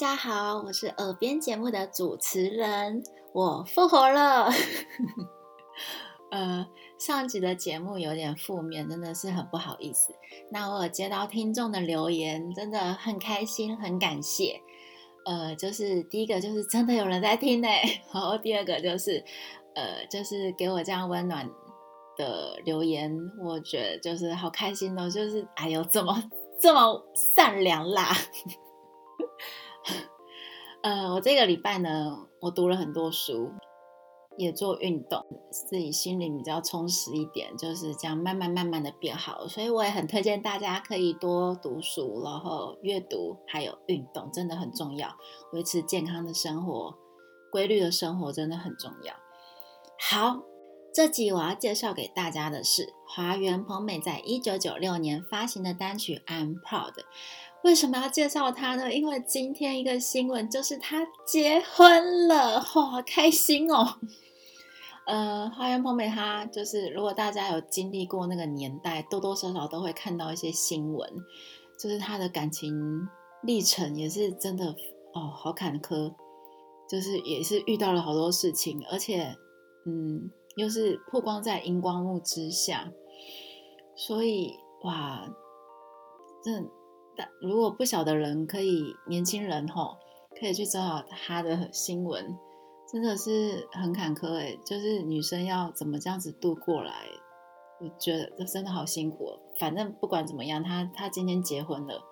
[0.00, 3.02] 大家好，我是耳边节目的主持人，
[3.34, 4.50] 我复活了。
[6.32, 6.66] 呃，
[6.98, 10.14] 上集的节目有点负面，真的是很不好意思。
[10.50, 14.62] 那我接到听众的留言，真的很开心，很感谢。
[15.26, 17.68] 呃，就是第一个就是真的有人在听呢，
[18.14, 19.22] 然后第二个就是
[19.74, 21.46] 呃就是给我这样温暖
[22.16, 23.14] 的留言，
[23.44, 26.24] 我觉得就是好开心哦，就是哎呦怎么
[26.58, 27.04] 这么
[27.36, 28.16] 善良啦？
[30.82, 33.50] 呃，我这个礼拜呢，我读了很多书，
[34.38, 35.22] 也做运动，
[35.52, 39.46] 自己心里比较充实一点，就是这样慢慢慢慢的变好。
[39.46, 45.10] 所以我也很推荐大家可以多读书，然后阅读还有运动真的很重要，
[45.52, 46.96] 维持健康的生活，
[47.52, 49.14] 规律的生活真的很重要。
[49.98, 50.49] 好。
[50.92, 56.92] 这集我要介绍给大家的是华原朋美在一九九六年发行的单曲《I'm Proud》。
[57.62, 58.92] 为什么要介绍他呢？
[58.92, 64.00] 因为今天一个新闻就是他结婚了，哇，好开心哦！
[65.06, 71.08] 呃，花园朋美他就是，如果大家有经历过那个年代，多多少少都会看到一些新闻，
[71.78, 73.06] 就是他的感情
[73.42, 74.74] 历程也是真的
[75.14, 76.12] 哦，好坎坷，
[76.88, 79.36] 就是也是遇到了好多事情，而且，
[79.86, 80.28] 嗯。
[80.56, 82.92] 又是曝光在荧光幕之下，
[83.94, 85.28] 所以哇，
[86.42, 86.68] 真，
[87.16, 89.96] 但如果不晓得人，可以年轻人吼，
[90.40, 92.36] 可以去找找他的新闻，
[92.92, 94.58] 真的是很坎坷诶。
[94.66, 97.06] 就是女生要怎么这样子度过来，
[97.80, 99.38] 我觉得这真的好辛苦。
[99.60, 102.02] 反正不管怎么样，她她今天结婚了，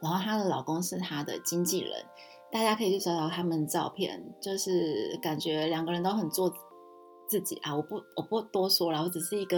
[0.00, 2.04] 然后她的老公是她的经纪人，
[2.52, 6.52] 大家可以去找找他们照片，就是感觉两个人都很做。
[7.32, 9.56] 自己啊，我不，我不多说了，我只是一个，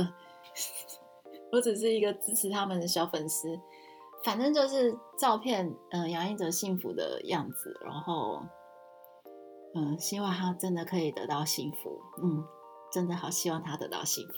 [1.50, 3.48] 我只是一个支持他们的小粉丝。
[4.24, 8.40] 反正就是照片，嗯，洋溢着幸福的样子，然后，
[9.74, 12.44] 嗯，希望他真的可以得到幸福，嗯，
[12.92, 14.32] 真的好希望他得到幸福。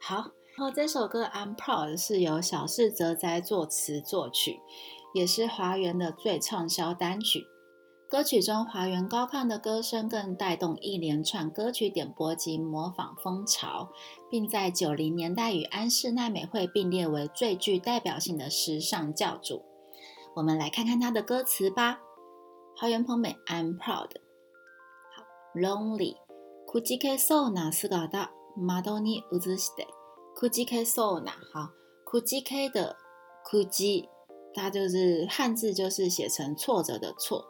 [0.00, 0.14] 好，
[0.54, 4.60] 然后这首歌《I'm Proud》是由小室哲哉作词作曲，
[5.12, 7.42] 也是华源的最畅销单曲。
[8.10, 13.90] 歌曲中，华原高亢的歌声更带动一连串歌曲点播及模仿风潮，
[14.30, 19.62] 并在九零年代与安室奈美惠并列为最具代表性的时尚教主。
[20.34, 22.00] 我们来看看他的歌词吧。
[22.78, 24.08] 华原朋美，I'm proud。
[25.12, 26.14] 好，Lonely。
[26.66, 29.68] Kuji k so na sugada madoni u z u e
[30.34, 31.72] Kuji k so na，好
[32.10, 32.96] ，Kuji k 的
[33.44, 34.08] Kuji，
[34.54, 37.44] 它就是汉字，就是写成挫折的挫。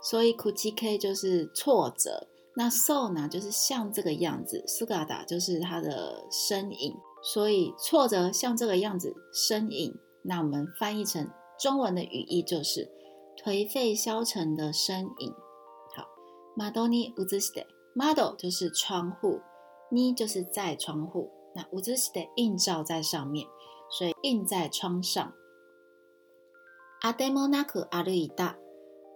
[0.00, 2.26] 所以，kuki k 就是挫折，
[2.56, 6.96] 那 sou 呢就是像这个样子，sugada 就是它的身影。
[7.20, 9.92] 所以，挫折像这个样子，身影，
[10.22, 11.28] 那我们翻译成
[11.58, 12.88] 中文的语义就是
[13.44, 15.32] 颓废消沉的身影。
[15.96, 16.06] 好
[16.56, 19.40] ，madoni uzuste，madon 就是窗户
[19.90, 23.44] ，ni 就是在窗户，那 uzuste 映照在上面，
[23.90, 25.32] 所以映在窗上。
[27.02, 28.67] ade mo naku aruida。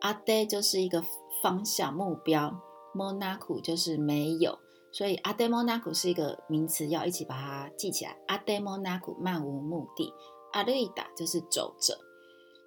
[0.02, 1.02] 阿呆就是一个
[1.42, 2.52] 方向目标，
[2.92, 4.58] 莫那苦就是没有，
[4.90, 8.16] 所以阿呆莫那苦是一个名词，要一起把它记起来。
[8.26, 10.12] 阿呆莫那苦漫无目的，
[10.54, 11.96] 阿瑞达就是走者，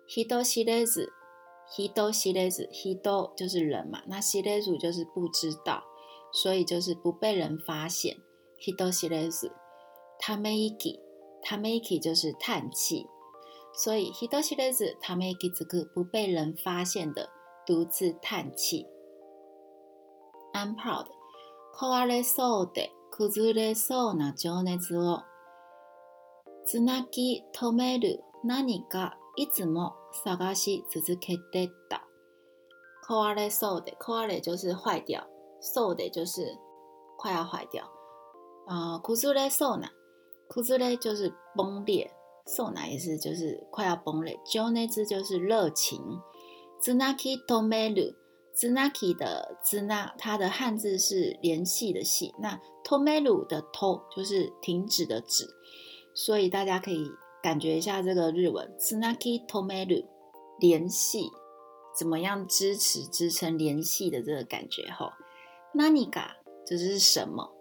[0.08, 1.12] 希多希雷子，
[1.76, 5.84] 希多希雷子，希多就是人嘛，那希雷子就是不知道，
[6.32, 8.16] 所以就是不被人发现。
[8.66, 9.52] 希多希雷子，
[10.22, 11.02] タメイキ，
[11.44, 13.08] タメイキ就是叹气。
[13.78, 14.10] 所以，
[15.02, 17.30] 他每天只做不被人发现的
[17.66, 18.86] 独自叹气。
[20.54, 21.08] I'm proud。
[21.78, 25.24] 壊れそうで崩れそうな情熱を
[26.66, 29.94] つなぎ止める何かいつも
[30.24, 32.02] 探し続けてた。
[33.06, 35.28] 壊れそうで壊れ就是坏掉，
[35.60, 36.58] そうで就是
[37.18, 37.84] 快要坏掉。
[38.68, 39.90] あ、崩れそうな
[40.48, 42.15] 崩れ就是崩裂。
[42.48, 44.32] 受难也是，就是快要崩了。
[44.46, 46.00] 就那只就是热情。
[46.80, 48.16] s n a k i t o m a u z
[48.54, 52.34] s n a k i 的 s n a 它的汉字是联系的系。
[52.40, 55.48] 那 t o m e t u 的 to 就是停止的止。
[56.14, 57.12] 所以大家可以
[57.42, 60.06] 感觉一下这个日文 s n a k i t o m e t u
[60.60, 61.32] 联系
[61.98, 65.08] 怎么样支持支撑联系的这个感觉吼。
[65.74, 66.28] nani ga
[66.68, 67.52] 就是什么？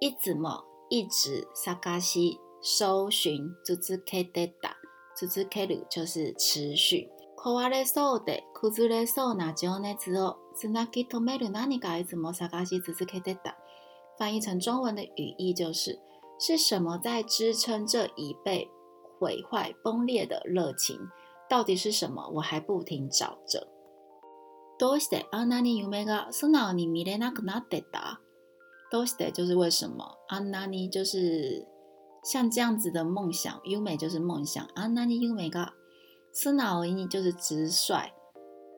[0.00, 4.74] 一直么一直 s a g a s i 搜寻“ずっと期待だ
[5.14, 7.10] ”，“ずっと”就是持续。
[7.36, 13.20] “こそうで、苦れそうな今日を、すなきと見る、何にいつもさし、ずっと期
[14.18, 15.98] 翻译成中文的语义就是
[16.40, 18.70] ：“是什么在支撑这一被
[19.20, 20.98] 毁坏崩裂的热情？
[21.50, 22.30] 到底是什么？
[22.36, 23.68] 我还不停找着。
[24.80, 28.20] ”“どうして、あんなに夢が、すなわち未なくなってだ
[28.90, 31.66] ？”“どうして”就是为什么，“あんなに”就是。
[32.24, 34.86] 像这样子的梦想，优美就是梦想啊。
[34.86, 35.74] 那尼优美噶，
[36.32, 38.10] 森瑙尼就是直率，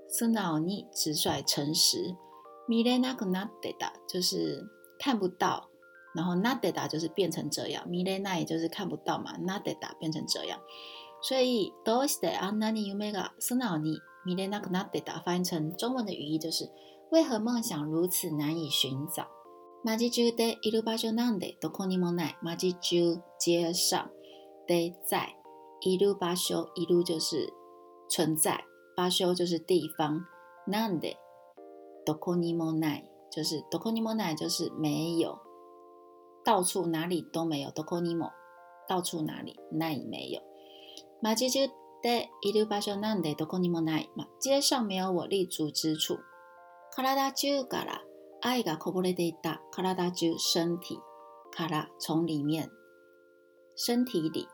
[0.08, 2.16] 森瑙尼直率诚实。
[2.66, 4.66] 米雷纳克纳德达就是
[4.98, 5.68] 看不到，
[6.12, 7.88] 然后纳德达就是变成这样。
[7.88, 10.58] 米雷纳也就是看不到嘛，纳德达变成这样。
[11.22, 16.68] 所以，多西得安那尼优美噶森瑙尼米雷纳克纳德达翻译成中文的语义就是：
[17.12, 19.28] 为何梦想如此难以寻找？
[19.86, 22.36] 马吉鸠的一鲁巴修南的どこにもない。
[22.42, 24.10] 马吉鸠街上，
[24.66, 25.36] 的在
[25.80, 27.52] 一鲁巴修，一路就是
[28.10, 28.64] 存在，
[28.96, 30.24] 巴修就是地方。
[30.66, 31.16] 南的
[32.04, 35.38] どこにもない，就是どこにもない，就是没有，
[36.44, 37.70] 到处哪里都没有。
[37.70, 38.32] どこにも
[38.88, 40.42] 到处哪里那也没有。
[41.22, 41.60] 马吉鸠
[42.02, 44.08] 的一鲁巴修南的どこにもない。
[44.40, 46.18] 街上没有我立足之处。
[46.90, 48.05] 卡拉达ジュ啦。
[48.48, 51.00] 爱がこぼれてた、体中身体、
[51.50, 52.70] から从里面、
[53.76, 54.46] 身体里、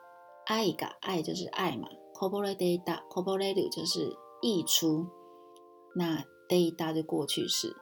[0.46, 4.10] 爱が爱就是爱嘛，こぼれてた、こぼれる就是
[4.40, 5.06] 溢出，
[5.94, 7.76] 那でた就过去式，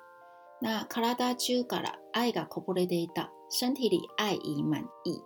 [0.60, 1.32] 那からか
[1.80, 5.22] ら、爱がこぼれてた、身体里爱满溢。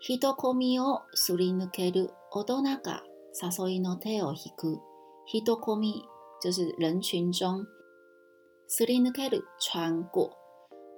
[0.00, 3.02] 人混みをすり抜ける大人が、
[3.58, 4.80] 誘いの手を引く、
[5.26, 6.06] 人混み
[6.42, 7.66] 就是人群中。
[8.72, 10.30] スリヌケル、穿过。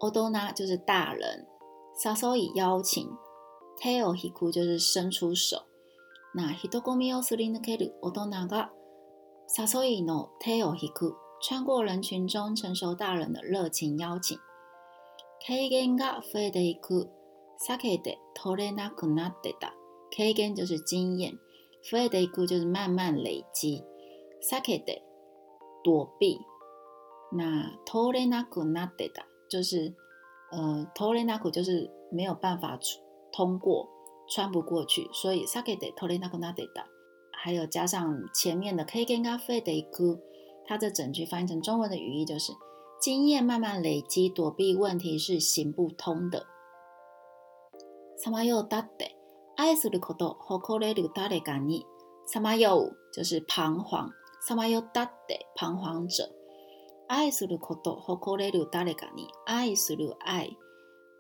[0.00, 1.22] オドナ就是大人。
[1.96, 3.08] サソイ邀请。
[3.78, 5.56] 手を引く就是伸出手。
[6.34, 8.69] 那人をスリヌケルオドナが
[9.48, 14.38] サソイの手を引く，穿过人群中成熟大人的热情邀请。
[15.40, 17.08] 経験が増えていく。
[17.66, 19.72] 避けで取れなくなった。
[20.10, 21.38] 経験就是经验，
[21.90, 23.82] 増えていく就是慢慢累积。
[24.42, 25.02] 避けで
[25.82, 26.38] 躲避。
[27.34, 29.11] 那 tore n a g u n a e
[29.49, 29.94] 就是，
[30.50, 32.79] 呃，tore n a u 就是没有办法
[33.32, 33.88] 通过，
[34.29, 36.67] 穿不过去，所以 sakete tore nagunade
[37.32, 40.20] 还有加上前面的 kegenafu deku，
[40.67, 42.52] 它这整句翻译成中文的语义就是
[43.00, 46.46] 经验慢慢累积，躲避问题是行不通的。
[48.23, 54.11] samayo dade，aisu no k o t o h k o e i dade ga ni，samayo 就是彷徨
[54.46, 55.11] ，samayo dade
[55.56, 56.29] 彷徨者。
[57.14, 60.56] 爱すること誇れる誰かにニ、爱する爱、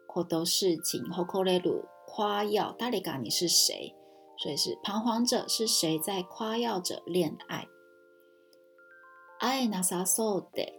[0.08, 1.84] こと事情、ほこれる
[2.16, 3.92] 夸耀、ダレガニ是谁？
[4.38, 7.68] 所以是彷徨者是谁在夸耀着恋爱？
[9.38, 10.72] 爱纳サそうで、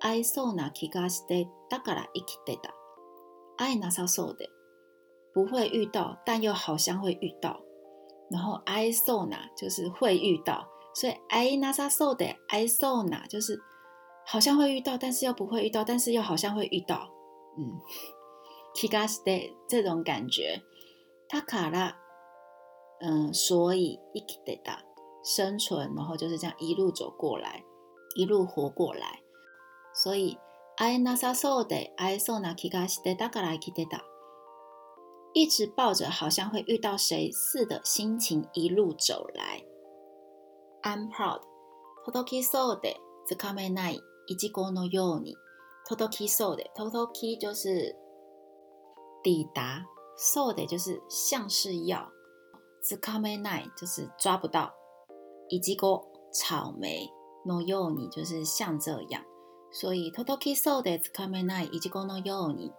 [0.00, 2.70] 爱寿ナキガステ、だから一期でだ、
[3.58, 4.48] 爱纳サそうで、
[5.34, 7.60] 不会遇到，但又好像会遇到。
[8.30, 13.62] 然后爱寿ナ就是会遇到，所以爱纳サそうで、爱寿ナ就是。
[14.30, 17.08] 好像会遇到，但是又不会遇到，但是又好像会遇到，
[17.56, 17.80] 嗯
[18.74, 20.60] k i k a s t a y 这种感觉，
[21.30, 21.96] 他卡了，
[23.00, 24.84] 嗯，所以 i k i d t a
[25.24, 27.64] 生存，然后就是这样一路走过来，
[28.16, 29.22] 一路活过来，
[29.94, 30.36] 所以
[30.76, 33.68] ainasa sode aisona k i k a s t a y daka la i k
[33.70, 34.00] i d t a
[35.32, 39.62] 一直抱着好像会遇到谁似的心情一路走来
[40.82, 41.40] ，I'm proud
[42.04, 42.92] todoki sode
[43.26, 44.17] to come at night。
[44.28, 45.34] 一粒果のように、
[45.86, 47.96] totoki so de totoki 就是
[49.22, 49.86] 抵达
[50.18, 52.12] ，so de 就是像是要
[52.84, 54.70] ，zukame na 就是抓不到，
[55.48, 57.10] 一粒果草莓
[57.46, 59.24] no yo ni 就是像这样，
[59.72, 62.70] 所以 totoki so de zukame na 一粒果の yo ni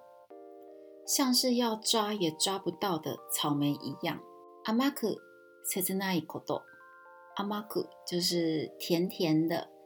[1.07, 4.19] 像是要抓也抓不到的草莓一样。
[4.65, 5.17] amaku
[5.65, 9.78] sizenai koto，amaku 就是甜甜的。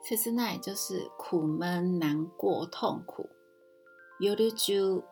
[0.02, 3.28] 此之奈就是苦闷、难过、痛苦。
[4.20, 5.02] yoruju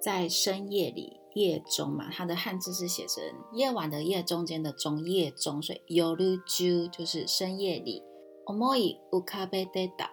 [0.00, 8.02] 在深夜里夜中嘛，它的汉字是写成夜晚的夜中间的中夜中，所以 yoruju 就是深夜里。
[8.46, 10.08] omoi ukabe de da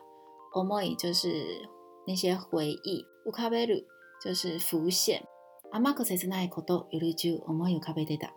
[0.53, 1.61] omoi 就是
[2.07, 3.83] 那些回忆，ukabe ru
[4.21, 5.23] 就是浮现。
[5.71, 8.29] amakosu 此之奈 koto yoruju omoi ukabe de da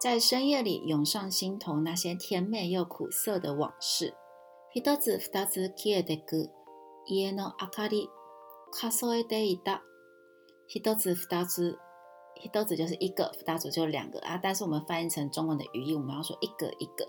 [0.00, 4.14] 在深夜里涌上心头那些甜美又苦涩的往事。
[4.70, 6.50] 一つ二つ消えてく
[7.06, 8.08] 家の明かり
[8.70, 9.82] 数えていた
[10.66, 11.78] 一つ二つ
[12.36, 14.38] 一つ就是一个，二つ就是两个啊。
[14.40, 17.04] 但是我们翻译成中文的语义，我们要说一个一个。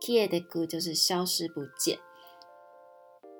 [0.00, 2.00] 消えてく就是消失不见。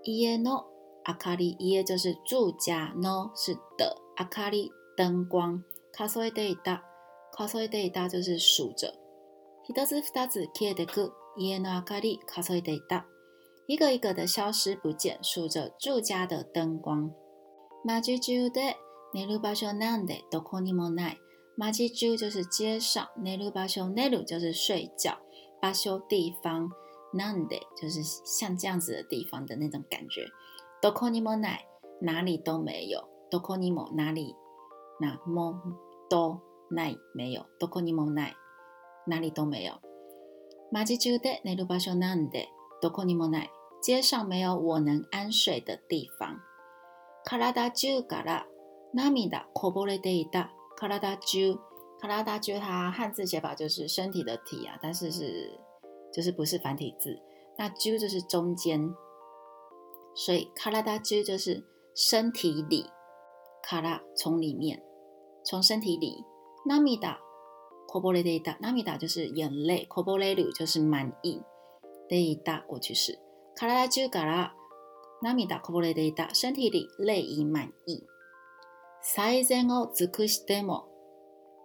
[0.05, 0.67] 家の
[1.05, 5.65] 明かり，家就是住家の是的，明かり灯光。
[5.93, 6.83] 数えていた，
[7.33, 8.95] 数えていた就是数着。
[9.65, 13.07] 一つ二つ消えてく家の明かり数えていた。
[13.73, 17.11] 一个一个的消失不见，数着住家的灯光。
[17.83, 18.61] 马吉朱的，
[19.15, 21.17] 那鲁巴修南的，都可尼莫奈。
[21.57, 25.17] 马吉朱就是街上，那鲁巴修那鲁就是睡觉，
[25.59, 26.69] 巴修地方，
[27.15, 30.27] 南的，就是像这样子的地方的那种感觉。
[30.83, 31.63] 都可尼莫奈，
[32.03, 33.09] 哪里都没有。
[33.31, 34.37] 都可尼莫哪里，
[35.01, 35.59] 那么
[36.11, 37.47] 多奈没有。
[37.59, 38.35] 都可尼莫奈，
[39.07, 39.81] 哪里都没有。
[40.71, 42.39] 马吉朱的，那鲁巴修南的，
[42.79, 43.49] 都可尼莫奈。
[43.83, 46.39] 街上没有我能安睡的地方。
[47.25, 48.45] カラダジュから、
[48.95, 50.51] 涙こぼれでいた。
[50.77, 51.59] カラダジュ、
[52.01, 55.59] カラダジ它汉字写法就是身体的体啊，但是是
[56.13, 57.19] 就是不是繁体字？
[57.59, 58.89] 那ジ就是中间，
[60.15, 61.65] 所以カラダジ就是
[61.97, 62.89] 身体里，
[63.65, 64.81] 卡拉从里面，
[65.45, 66.25] 从身体里。
[66.65, 67.17] 涙
[67.89, 68.57] こぼれでいた。
[68.61, 71.43] 涙就是眼泪，こぼれる就是满意，
[72.09, 73.19] でいた过去式。
[73.55, 74.55] 体中から
[75.21, 78.05] 涙こぼれていた身体里泪已満意
[79.03, 80.89] 最善を尽くしても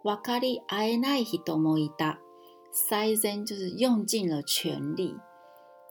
[0.04, 2.20] 分かり合えない人もいた。
[2.90, 5.18] 最善就是用尽了全力。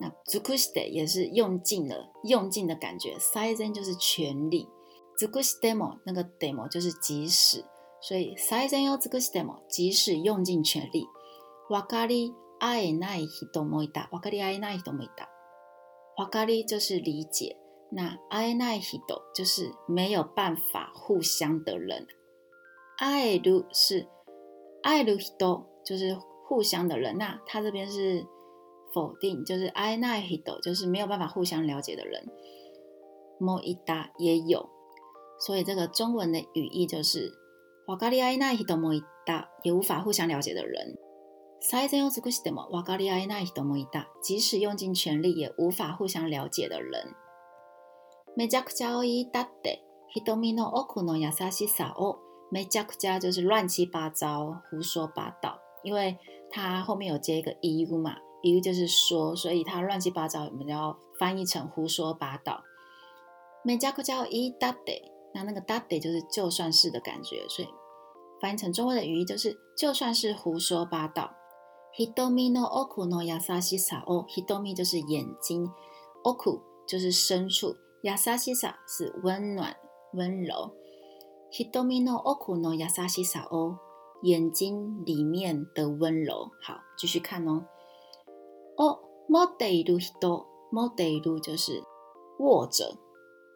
[0.00, 3.15] 那尽くして也是用尽了，用尽的感觉。
[3.19, 4.69] 最善就是全力。
[5.19, 7.62] 尽くしても那个 demo 就是即使，
[8.00, 11.07] 所以最善を尽くしても即使用尽全力。
[11.69, 14.09] 分かり合えない人もいた。
[14.11, 15.29] 分かり合えない人もいた。
[16.16, 17.58] 花咖喱就是理解，
[17.90, 22.06] 那爱奈希多就是没有办法互相的人，
[22.96, 24.06] 爱鲁是
[24.82, 26.16] 爱鲁希多就是
[26.49, 28.25] 互相的人，那他这边是
[28.94, 32.26] 否定，就是爱奈希多就是没有办法互相了解的人，
[33.38, 34.70] 莫伊达也有，
[35.38, 37.30] 所以这个中文的语义就是
[37.87, 40.96] 花咖喱爱奈希多莫伊达也无法互相了解的人。
[41.60, 44.08] さえでもくしても分かりえない人もいた。
[44.22, 47.14] 即使用尽全力也无法互相了解的人。
[48.36, 49.80] メジャクジャオイダデ
[50.14, 52.18] ヒトミノオの優しさを、
[52.52, 56.16] めちゃくちゃ就是乱七八糟、胡说八道，因为
[56.50, 62.62] 它后面有接一个イウ嘛，イウ就是说，所以它乱七八糟，我们要翻译成胡说八道。
[63.64, 67.68] メジャクジャいイダデ，那那个ダデ就是就算是的感觉，所以
[68.42, 71.32] 翻译成中文的语义就是就算是胡说八道。
[71.99, 75.67] Hidomino okuno yasasisa 哦 h i d o m i 就是眼睛
[76.23, 79.75] ，oku 就是深处，yasasisa 是温暖
[80.12, 80.73] 温柔。
[81.50, 83.79] Hidomino okuno yasasisa 哦，
[84.25, 86.50] 眼睛里面的温柔。
[86.62, 87.65] 好，继续看哦。
[88.76, 89.00] o
[89.31, 91.83] moderu hidom, moderu 就是
[92.41, 92.95] 握着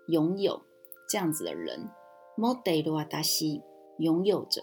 [0.07, 0.63] 拥有
[1.11, 1.91] 这样子的人。
[2.39, 3.61] Moderu wasashi
[3.99, 4.63] 拥有着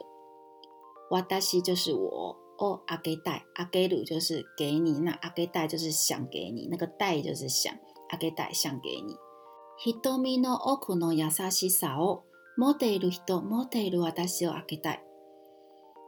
[1.12, 2.47] ，wasashi 就是我。
[2.60, 7.74] 哦，阿给带阿给鲁就是给你，那阿给带就是想给你，那个带就是想
[8.10, 9.16] 阿给带想给你。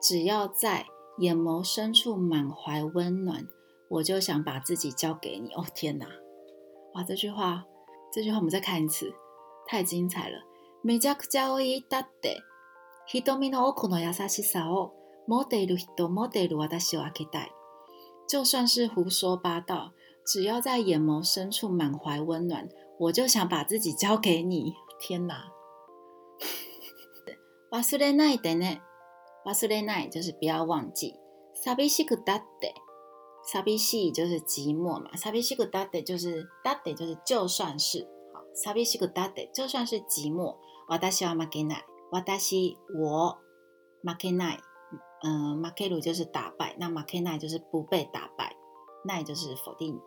[0.02, 0.86] 只要在
[1.20, 3.46] 眼眸深处满怀温暖，
[3.90, 5.52] 我就想把自己交给你。
[5.54, 6.08] 哦，天哪，
[6.94, 7.04] 哇！
[7.04, 7.66] 这句话，
[8.12, 9.12] 这句话我们再看一次，
[9.70, 10.38] 太精彩了。
[15.30, 16.78] Model 都 Model 我都
[18.28, 19.92] 就算是胡说八道，
[20.26, 22.68] 只要在眼眸深处满怀温暖，
[23.00, 24.74] 我就想把自己交给你。
[25.00, 25.52] 天哪！
[27.72, 28.82] 忘れないでね。
[29.46, 31.16] 忘れない就是不要忘记。
[31.64, 32.74] 寂しくだって
[33.46, 35.12] 寂しい就是寂寞嘛。
[35.16, 38.44] 寂しくだって就是だって就是就算是好。
[38.54, 40.56] 寂しくだって就算是寂寞。
[40.88, 41.84] 私は負けない。
[42.12, 43.38] 私は我
[44.04, 44.60] 負けない。
[45.24, 48.56] 嗯 m a k e 就是打败，那 makina 就是不被打败，
[49.06, 50.00] 奈就是否定。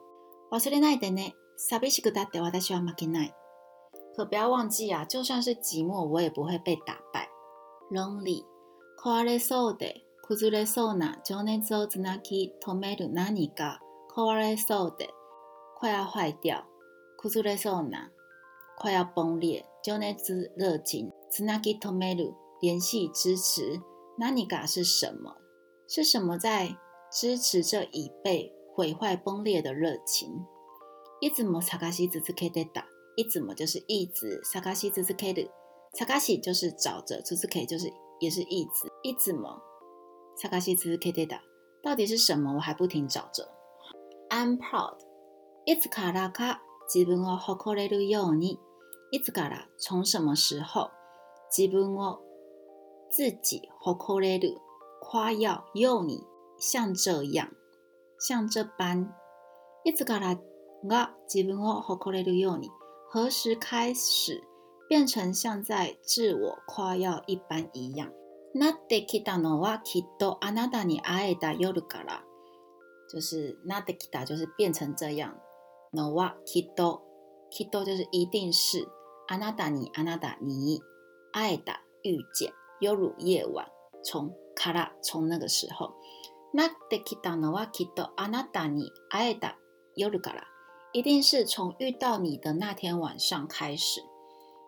[4.14, 7.30] 可不要忘记啊，就算是寂寞，我也不会被打败。
[7.90, 8.44] Lonely，
[9.02, 13.78] 枯れそうで、崩れそうな、情熱をつなぎ止める何か、
[14.14, 15.08] 枯れそうで、
[15.80, 16.62] 快要坏掉、
[17.18, 18.10] 崩れそうな、
[18.76, 23.80] 快要崩裂、情熱熱情、つなぎ止める、联系支持。
[24.22, 25.38] 那尼嘎是什么？
[25.88, 26.76] 是什么在
[27.10, 30.46] 支持这已被毁坏崩裂的热情？
[31.20, 32.86] 一直么萨卡西兹兹克德打，
[33.16, 35.50] 一直么就是一直萨卡西兹兹克的，
[35.98, 38.70] 萨卡西就是找着，兹兹克就是也是一直
[39.02, 39.60] 一直么
[40.40, 41.42] 萨卡西兹兹克德打，
[41.82, 42.54] 到底是什么？
[42.54, 43.48] 我还不停找着。
[44.30, 44.98] I'm proud。
[45.64, 48.60] 伊兹卡拉卡，自分を好くれるように，
[49.10, 50.92] 伊兹卡拉从什么时候，
[51.50, 52.31] 自分を。
[53.12, 54.59] 自己好可怜的，
[55.02, 56.26] 夸耀诱你，
[56.59, 57.50] 像这样，
[58.19, 59.12] 像这般，
[59.85, 60.38] 一直から
[60.88, 62.71] 我自分を誇れるように，
[63.12, 64.42] 何时开始
[64.88, 68.11] 变成像在自我夸耀一般一样？
[68.54, 68.87] ら，就是っ
[73.85, 75.35] てきた，就是变成这样。
[75.92, 77.02] きっと，
[77.50, 78.88] きっと就是一定是
[79.28, 80.81] なたにあなたに
[81.31, 82.54] 会えた遇见。
[82.82, 83.64] 犹如夜晚，
[84.04, 85.94] 从卡拉，从那个时候，
[86.52, 89.56] 那得到的我，得到安娜达尼，爱达，
[89.94, 90.44] 犹如卡拉，
[90.92, 94.00] 一定是从遇到你的那天晚上开始。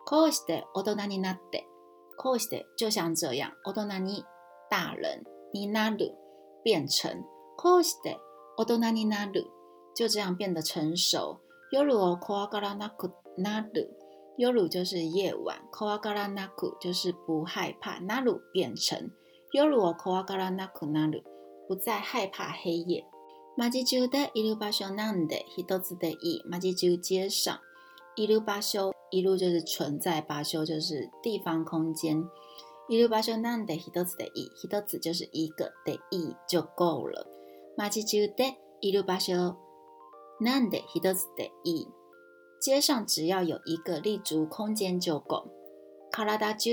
[0.07, 4.23] cause de odonani nate，cause de 就像这样，odonani
[4.71, 6.15] 大人，naru
[6.63, 7.25] 变成
[7.59, 8.17] cause de
[8.57, 9.51] odonani naru，
[9.93, 11.41] 就这样变得成熟，
[11.73, 14.04] 犹如我 coarara naku naru。
[14.39, 19.11] Yoru 就是夜晚，kowagaranaku 就是不害怕，纳鲁变成
[19.53, 21.23] Yoru o kowagaranaku
[21.69, 23.07] 不再害怕黑夜。
[23.57, 27.57] 马吉吉 u 的伊鲁巴修南的，一朵子的伊，马吉吉 u 街上，
[28.17, 32.25] 一路巴修，一路就是存在，巴修就是地方空间，
[32.89, 37.29] 一路巴修南的，一朵子的伊，一朵子就是一个的伊就够了。
[37.77, 39.55] 马吉吉 u 的伊鲁巴修
[40.41, 41.87] 南的，一朵子的伊。
[42.65, 45.47] 街上只要有一个立足空间就够。
[46.11, 46.17] 体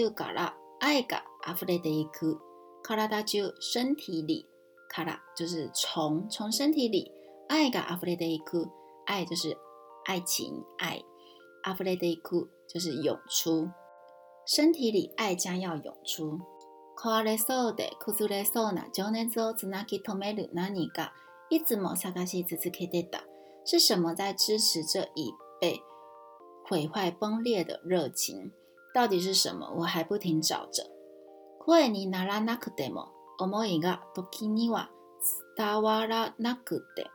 [0.06, 2.38] 中から爱が溢れていく。
[2.82, 4.46] 体中身体里、
[4.90, 7.12] から就是从从身体里
[7.50, 8.70] 爱が溢れていく。
[9.06, 9.58] 爱就是
[10.06, 11.04] 爱情，爱。
[11.66, 13.70] 溢れていく就是涌出，
[14.48, 16.40] 身体里爱将要涌出。
[16.96, 21.12] 壊れれそそううで崩なな情熱をつぎ止める何か、
[21.50, 23.24] いつも探し続けてた？
[23.66, 25.34] 是什么在支持这一？
[25.62, 25.84] 被
[26.66, 28.52] 毁坏、崩裂的热情
[28.96, 29.72] 到底是什么？
[29.78, 30.84] 我还不停找着。
[31.64, 32.10] 思い時に
[34.72, 34.90] は
[35.56, 37.08] 伝わらなくて、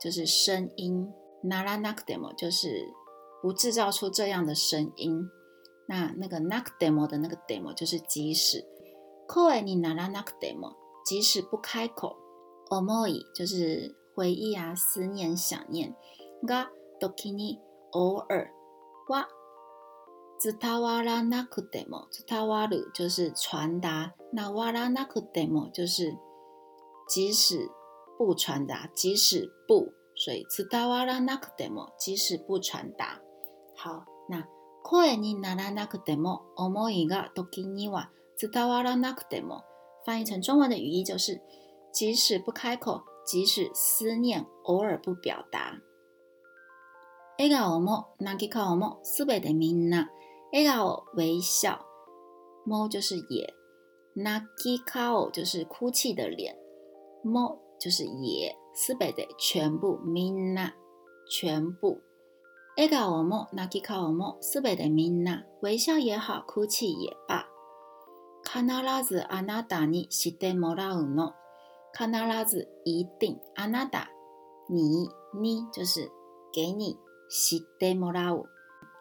[0.00, 1.12] 就是声音，
[2.38, 2.88] 就是
[3.42, 5.28] 不制造出这样的声音。
[5.86, 8.66] 那那个ナクデモ的那个 demo 就是即使。
[11.04, 12.16] 即使不开口，
[12.70, 12.74] 思
[13.08, 15.94] い就是回忆啊，思念、想念。
[16.44, 17.60] が時に
[17.92, 18.48] は、偶爾、
[19.08, 19.28] は、
[20.42, 26.16] 伝わらなくても、伝わる就是传达那わらなくても就是
[27.08, 27.68] 即使
[28.18, 33.20] 不傳達，即使不，所以伝わらなくても即使不傳達。
[33.76, 34.44] 好，那
[34.82, 39.62] 声にならなくても、思いが時には伝わらなくても，
[40.04, 41.40] 翻譯成中文的語意就是
[41.92, 45.82] 即使不開口，即使思念偶尔不表達。
[47.40, 50.08] 笑顔も泣き顔もすべてみんな
[50.52, 51.78] 笑顔微笑
[52.66, 53.54] も就是也
[54.16, 56.56] 泣き顔就是哭泣的脸
[57.24, 60.72] も就是也すべて全部みんな
[61.40, 62.02] 全部
[62.76, 67.44] 笑顔も泣き顔もすべてみんな微笑也好哭泣也罢
[68.42, 68.64] 必
[69.04, 71.34] ずあなたに知ってもらうの
[71.96, 72.10] 必
[72.50, 74.08] ず一定あなた
[74.68, 75.08] 你
[75.40, 76.10] 你就是
[76.52, 76.98] 给你。
[77.28, 78.46] 西德莫拉乌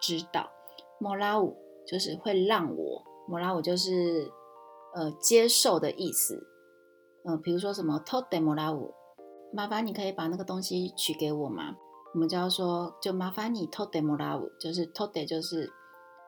[0.02, 0.52] 知道，
[1.00, 1.56] 莫拉乌
[1.88, 4.30] 就是会让我，莫拉乌就是
[4.94, 6.46] 呃接受的意思。
[7.24, 8.94] 呃，比如说什么偷德莫拉乌，
[9.54, 11.76] 麻烦你可以把那个东西取给我吗？
[12.14, 15.72] 我们就要说，就麻烦你偷德莫拉乌，就是偷德就是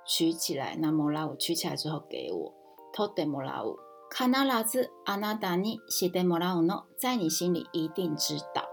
[0.08, 2.54] 取起来，那莫拉乌取起来之后给我。
[2.94, 3.78] 偷德莫拉乌，
[4.10, 8.69] 卡纳拉兹阿纳达尼西德莫拉乌诺，在你心里一定知道。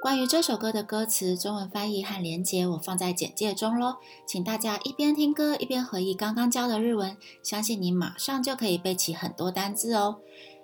[0.00, 3.96] 关于这首歌的歌词、中文翻译和连接，我放在简介中喽。
[4.26, 10.20] 请大家一边听歌一边回忆刚刚教的日文，相信你马上就可以背起很多单字哦。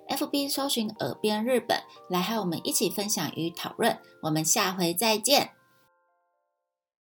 [0.09, 1.77] FB 搜寻“耳边日本”，
[2.09, 3.95] 来和我们一起分享与讨论。
[4.23, 5.51] 我们下回再见。